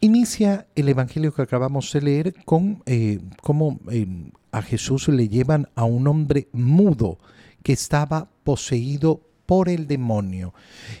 [0.00, 4.06] Inicia el Evangelio que acabamos de leer con eh, cómo eh,
[4.52, 7.18] a Jesús le llevan a un hombre mudo
[7.62, 10.52] que estaba poseído por el demonio.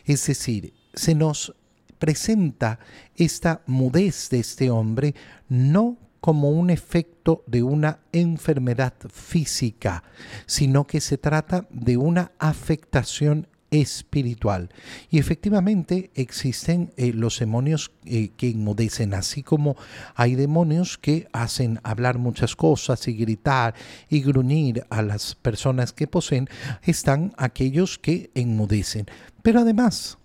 [0.06, 1.54] Es decir, se nos
[1.98, 2.78] presenta
[3.16, 5.14] esta mudez de este hombre
[5.48, 10.02] no como un efecto de una enfermedad física,
[10.46, 14.70] sino que se trata de una afectación espiritual.
[15.10, 19.76] Y efectivamente existen eh, los demonios eh, que inmudecen, así como
[20.14, 23.74] hay demonios que hacen hablar muchas cosas y gritar
[24.08, 26.48] y gruñir a las personas que poseen,
[26.84, 29.06] están aquellos que enmudecen.
[29.42, 30.18] Pero además,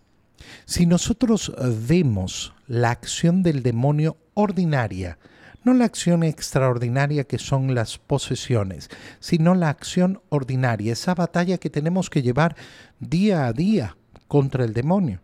[0.65, 1.51] si nosotros
[1.87, 5.17] vemos la acción del demonio ordinaria,
[5.63, 11.69] no la acción extraordinaria que son las posesiones, sino la acción ordinaria, esa batalla que
[11.69, 12.55] tenemos que llevar
[12.99, 15.21] día a día contra el demonio.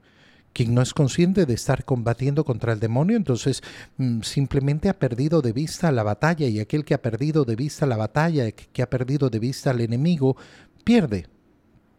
[0.53, 3.61] Quien no es consciente de estar combatiendo contra el demonio, entonces
[3.97, 7.85] mm, simplemente ha perdido de vista la batalla y aquel que ha perdido de vista
[7.85, 10.37] la batalla, que ha perdido de vista al enemigo,
[10.85, 11.27] pierde,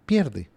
[0.06, 0.50] pierde.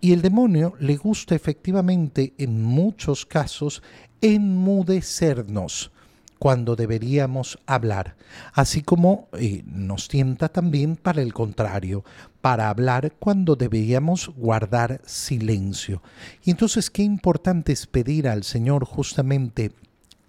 [0.00, 3.80] Y el demonio le gusta efectivamente en muchos casos
[4.20, 5.92] enmudecernos
[6.40, 8.16] cuando deberíamos hablar,
[8.54, 12.02] así como eh, nos tienta también para el contrario,
[12.40, 16.02] para hablar cuando deberíamos guardar silencio.
[16.42, 19.72] Y entonces qué importante es pedir al Señor justamente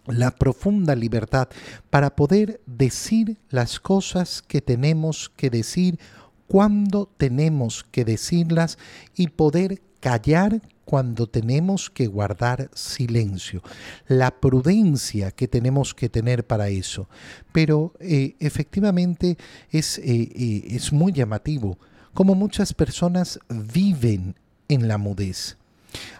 [0.05, 1.47] la profunda libertad
[1.89, 5.97] para poder decir las cosas que tenemos que decir
[6.45, 8.77] cuando tenemos que decirlas
[9.15, 13.63] y poder callar cuando tenemos que guardar silencio,
[14.09, 17.07] la prudencia que tenemos que tener para eso.
[17.53, 19.37] Pero eh, efectivamente
[19.69, 21.79] es, eh, eh, es muy llamativo
[22.13, 24.35] como muchas personas viven
[24.67, 25.57] en la mudez.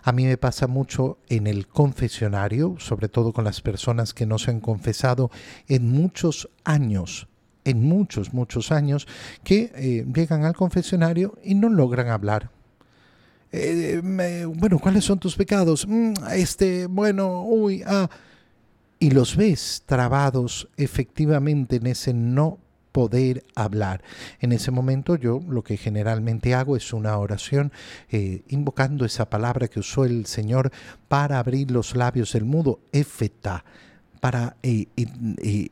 [0.04, 4.40] A mí me pasa mucho en el confesionario, sobre todo con las personas que no
[4.40, 5.32] se han confesado
[5.68, 7.28] en muchos años,
[7.66, 9.06] en muchos, muchos años,
[9.44, 12.61] que llegan al confesionario y no logran hablar
[13.52, 15.86] eh, bueno, ¿cuáles son tus pecados?
[15.88, 18.10] Mm, este, bueno, uy, ah.
[19.00, 22.60] Y los ves trabados efectivamente en ese no
[22.92, 24.04] poder hablar.
[24.40, 27.72] En ese momento yo lo que generalmente hago es una oración
[28.12, 30.72] eh, invocando esa palabra que usó el Señor
[31.08, 33.66] para abrir los labios del mudo, efeta,
[34.20, 34.88] para eh,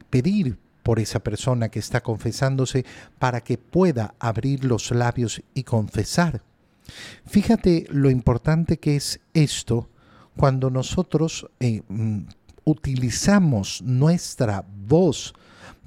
[0.10, 2.84] pedir por esa persona que está confesándose
[3.20, 6.42] para que pueda abrir los labios y confesar.
[7.26, 9.90] Fíjate lo importante que es esto
[10.36, 12.22] cuando nosotros eh, mm,
[12.64, 15.34] utilizamos nuestra voz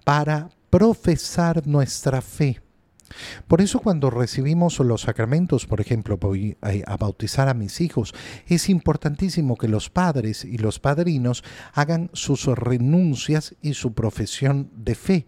[0.05, 2.61] para profesar nuestra fe.
[3.47, 8.15] Por eso cuando recibimos los sacramentos, por ejemplo, voy a bautizar a mis hijos,
[8.47, 14.95] es importantísimo que los padres y los padrinos hagan sus renuncias y su profesión de
[14.95, 15.27] fe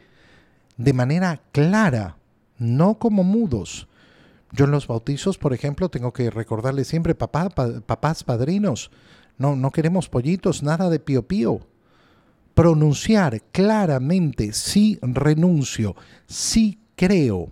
[0.76, 2.16] de manera clara,
[2.58, 3.88] no como mudos,
[4.54, 8.90] yo en los bautizos, por ejemplo, tengo que recordarle siempre, papá, papás, padrinos,
[9.36, 11.60] no, no queremos pollitos, nada de pío pío.
[12.54, 15.96] Pronunciar claramente, sí renuncio,
[16.28, 17.50] sí creo.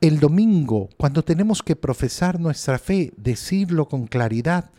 [0.00, 4.70] El domingo, cuando tenemos que profesar nuestra fe, decirlo con claridad,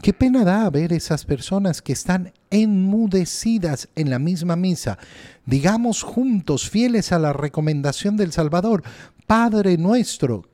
[0.00, 4.98] Qué pena da ver esas personas que están enmudecidas en la misma misa.
[5.46, 8.82] Digamos juntos, fieles a la recomendación del Salvador,
[9.26, 10.44] Padre nuestro.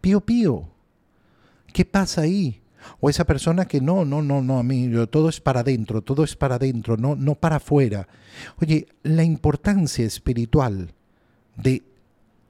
[0.00, 0.68] Pío, pío.
[1.72, 2.60] ¿Qué pasa ahí?
[2.98, 6.24] O esa persona que no, no, no, no, a mí todo es para adentro, todo
[6.24, 8.08] es para adentro, no, no para afuera.
[8.60, 10.92] Oye, la importancia espiritual
[11.56, 11.82] de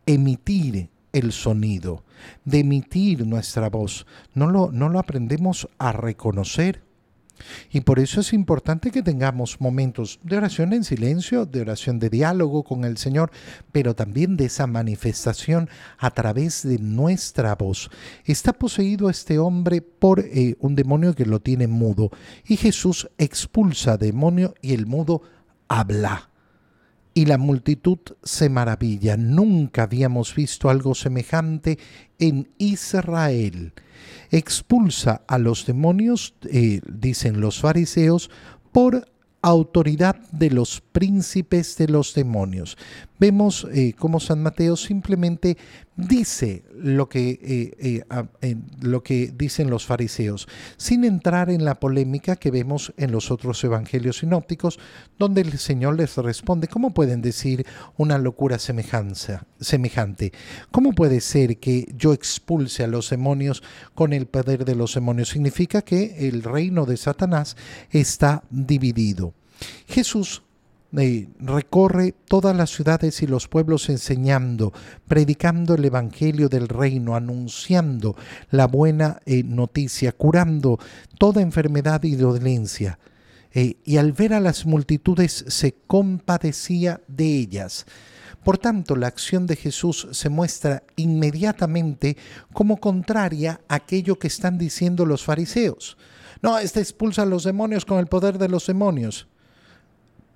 [0.06, 2.04] emitir el sonido,
[2.44, 6.82] de emitir nuestra voz, no lo, no lo aprendemos a reconocer
[7.71, 12.10] y por eso es importante que tengamos momentos de oración en silencio, de oración de
[12.10, 13.31] diálogo con el Señor,
[13.72, 17.91] pero también de esa manifestación a través de nuestra voz.
[18.25, 22.10] Está poseído este hombre por eh, un demonio que lo tiene mudo
[22.47, 25.22] y Jesús expulsa demonio y el mudo
[25.68, 26.29] habla.
[27.12, 29.16] Y la multitud se maravilla.
[29.16, 31.78] Nunca habíamos visto algo semejante
[32.18, 33.72] en Israel
[34.30, 38.30] expulsa a los demonios, eh, dicen los fariseos,
[38.72, 39.10] por
[39.42, 42.76] autoridad de los príncipes de los demonios.
[43.18, 45.56] Vemos eh, cómo San Mateo simplemente
[45.97, 48.02] dice lo que, eh,
[48.42, 53.30] eh, lo que dicen los fariseos, sin entrar en la polémica que vemos en los
[53.30, 54.78] otros evangelios sinópticos,
[55.18, 57.64] donde el Señor les responde, ¿cómo pueden decir
[57.97, 60.32] una locura semejante?
[60.70, 63.62] ¿Cómo puede ser que yo expulse a los demonios
[63.94, 65.30] con el poder de los demonios?
[65.30, 67.56] Significa que el reino de Satanás
[67.91, 69.32] está dividido.
[69.86, 70.42] Jesús
[70.92, 74.72] recorre todas las ciudades y los pueblos enseñando,
[75.07, 78.16] predicando el Evangelio del reino, anunciando
[78.51, 80.78] la buena eh, noticia, curando
[81.19, 82.98] toda enfermedad y dolencia.
[83.53, 87.86] Eh, y al ver a las multitudes se compadecía de ellas.
[88.45, 92.16] Por tanto, la acción de Jesús se muestra inmediatamente
[92.53, 95.98] como contraria a aquello que están diciendo los fariseos.
[96.43, 99.28] No, este expulsa a los demonios con el poder de los demonios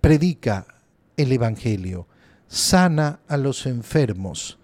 [0.05, 0.67] predica
[1.17, 2.07] el Evangelio,
[2.47, 4.59] sana a los enfermos,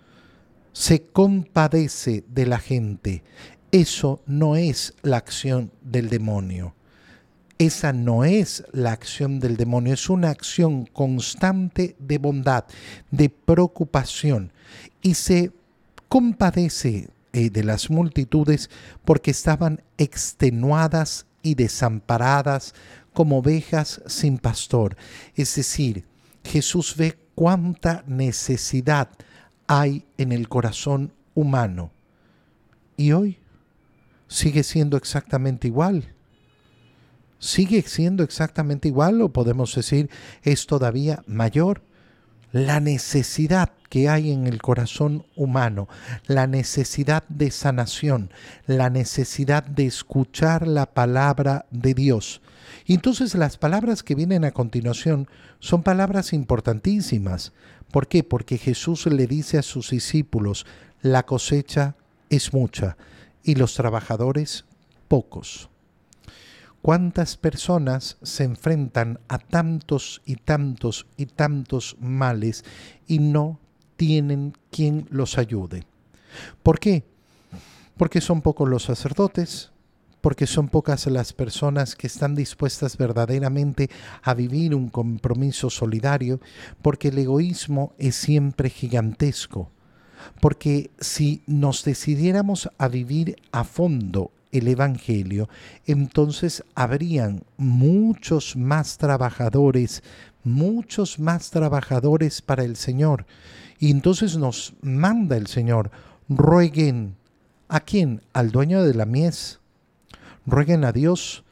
[0.74, 3.24] se compadece de la gente.
[3.72, 6.74] Eso no es la acción del demonio.
[7.56, 12.66] Esa no es la acción del demonio, es una acción constante de bondad,
[13.10, 14.52] de preocupación.
[15.00, 15.52] Y se
[16.10, 18.68] compadece eh, de las multitudes
[19.06, 22.74] porque estaban extenuadas y desamparadas
[23.12, 24.96] como ovejas sin pastor.
[25.34, 26.04] Es decir,
[26.44, 29.08] Jesús ve cuánta necesidad
[29.66, 31.92] hay en el corazón humano.
[32.96, 33.38] Y hoy
[34.28, 36.14] sigue siendo exactamente igual.
[37.38, 40.10] Sigue siendo exactamente igual o podemos decir
[40.42, 41.82] es todavía mayor
[42.52, 45.88] la necesidad que hay en el corazón humano,
[46.26, 48.30] la necesidad de sanación,
[48.66, 52.40] la necesidad de escuchar la palabra de Dios.
[52.86, 57.52] Y entonces las palabras que vienen a continuación son palabras importantísimas.
[57.90, 58.22] ¿Por qué?
[58.22, 60.66] Porque Jesús le dice a sus discípulos,
[61.02, 61.96] la cosecha
[62.28, 62.96] es mucha
[63.42, 64.64] y los trabajadores
[65.08, 65.69] pocos.
[66.82, 72.64] ¿Cuántas personas se enfrentan a tantos y tantos y tantos males
[73.06, 73.60] y no
[73.96, 75.84] tienen quien los ayude?
[76.62, 77.04] ¿Por qué?
[77.98, 79.72] Porque son pocos los sacerdotes,
[80.22, 83.90] porque son pocas las personas que están dispuestas verdaderamente
[84.22, 86.40] a vivir un compromiso solidario,
[86.80, 89.70] porque el egoísmo es siempre gigantesco,
[90.40, 95.48] porque si nos decidiéramos a vivir a fondo el Evangelio,
[95.86, 100.02] entonces habrían muchos más trabajadores,
[100.42, 103.26] muchos más trabajadores para el Señor.
[103.78, 105.90] Y entonces nos manda el Señor,
[106.28, 107.16] rueguen.
[107.68, 108.22] ¿A quién?
[108.32, 109.60] Al dueño de la mies.
[110.46, 111.44] Rueguen a Dios,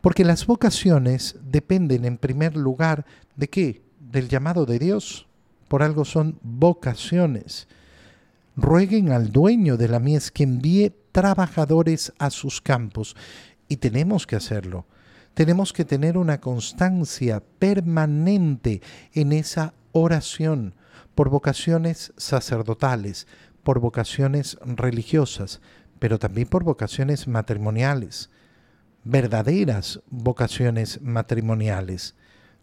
[0.00, 3.06] porque las vocaciones dependen en primer lugar
[3.36, 3.82] de qué?
[3.98, 5.26] Del llamado de Dios.
[5.68, 7.66] Por algo son vocaciones.
[8.56, 13.16] Rueguen al dueño de la mies que envíe trabajadores a sus campos.
[13.68, 14.86] Y tenemos que hacerlo.
[15.34, 18.82] Tenemos que tener una constancia permanente
[19.14, 20.74] en esa oración
[21.14, 23.26] por vocaciones sacerdotales,
[23.62, 25.60] por vocaciones religiosas,
[25.98, 28.28] pero también por vocaciones matrimoniales,
[29.04, 32.14] verdaderas vocaciones matrimoniales,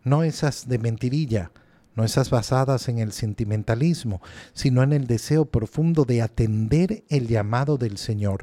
[0.04, 1.52] no esas de mentirilla,
[1.96, 4.22] no esas basadas en el sentimentalismo,
[4.54, 8.38] sino en el deseo profundo de atender el llamado del Señor.